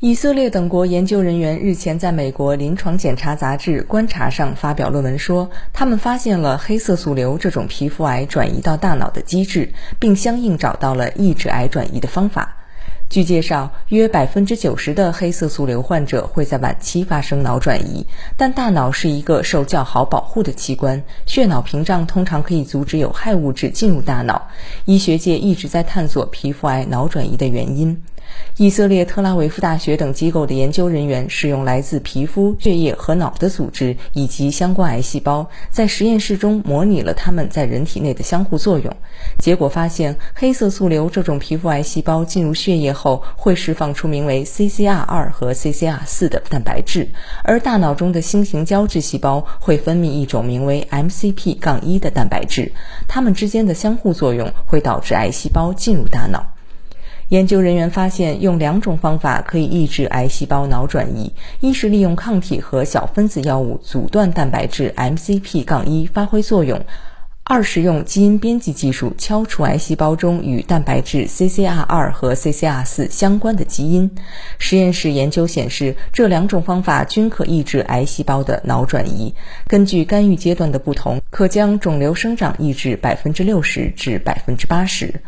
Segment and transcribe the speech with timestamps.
[0.00, 12.53] 以色列等国研究人员日前在美国临床检查杂志《观察》上发表论文说，他们发现了黑色素瘤这种皮肤癌转移到大脑的机制，并相应找到了抑制癌转移的方法。
[13.14, 18.04] 据介绍，约百分之九十的黑色素瘤患者会在晚期发生脑转移，
[18.36, 24.48] 但大脑是一个受较好保护的器官，血脑屏障通常可以阻止有害物质进入大脑。
[24.84, 28.02] 医学界一直在探索皮肤癌脑转移的原因。
[28.56, 38.96] 以色列特拉维夫大学等机构的研究人员使用来自皮肤、血液和脑的组织以及相关癌细胞，在实验室中模拟了它们在人体内的相互作用。
[39.38, 47.06] 结果发现，黑色素瘤这种皮肤癌细胞进入血液后，后会释放出名为 CCR2 和 CCR4 的蛋白质，
[47.42, 52.72] 而大脑中的星形胶质细胞会分泌一种名为 MCP-1 的蛋白质，
[53.06, 56.46] 它们之间的相互作用会导致癌细胞进入大脑。
[57.28, 61.30] 研究人员发现，用两种方法可以抑制癌细胞脑转移：
[61.60, 66.78] 一是利用抗体和小分子药物阻断蛋白质 MCP-1 发挥作用；
[67.46, 74.10] 二是用基因编辑技术敲除癌细胞中与蛋白质 CCR2 和 CCR4 相关的基因。
[74.58, 79.34] 实验室研究显示，这两种方法均可抑制癌细胞的脑转移。
[79.66, 85.20] 根据干预阶段的不同，可将肿瘤生长抑制百分之六十至百分之八十。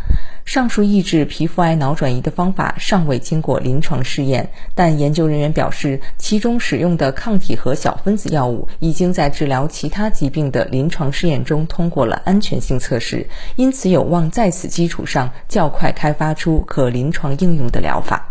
[0.46, 18.24] 上述抑制皮肤癌脑转移的方法尚未经过临床试验，但研究人员表示，其中使用的抗体和小分子药物已经在治疗其他疾病的临床试验中通过了安全性测试，因此有望在此基础上较快开发出可临床应用的疗法。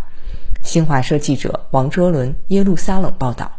[0.63, 3.54] 新华社记者王卓伦耶路撒冷报道。